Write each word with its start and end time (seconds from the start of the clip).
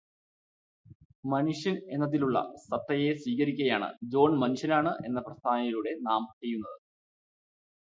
മനുഷ്യൻ 1.23 1.75
എന്നതിലുള്ള 1.89 2.37
സത്തയെ 2.63 3.11
സ്വീകരിക്കുകയാണ് 3.17 3.89
ജോൺ 4.11 4.33
മനുഷ്യനാണ് 4.39 4.93
എന്ന 5.05 5.19
പ്രസ്താവനയിലൂടെ 5.19 5.93
നാം 6.01 6.23
ചെയ്യുന്നത്. 6.39 6.77